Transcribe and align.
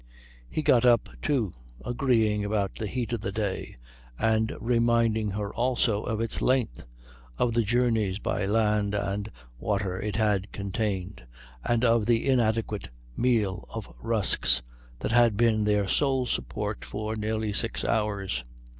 He 0.49 0.63
got 0.63 0.83
up, 0.83 1.09
too, 1.21 1.53
agreeing 1.85 2.43
about 2.43 2.71
the 2.73 2.87
heat 2.87 3.13
of 3.13 3.21
the 3.21 3.31
day, 3.31 3.77
and 4.17 4.51
reminding 4.59 5.29
her 5.29 5.53
also 5.53 6.01
of 6.01 6.19
its 6.19 6.41
length, 6.41 6.87
of 7.37 7.53
the 7.53 7.61
journeys 7.61 8.17
by 8.17 8.47
land 8.47 8.95
and 8.95 9.29
water 9.59 9.99
it 10.01 10.15
had 10.15 10.51
contained, 10.51 11.27
and 11.63 11.85
of 11.85 12.07
the 12.07 12.27
inadequate 12.27 12.89
meal 13.15 13.67
of 13.71 13.93
rusks 14.01 14.63
that 14.97 15.11
had 15.11 15.37
been 15.37 15.65
their 15.65 15.87
sole 15.87 16.25
support 16.25 16.83
for 16.83 17.15
nearly 17.15 17.53
six 17.53 17.85
hours. 17.85 18.43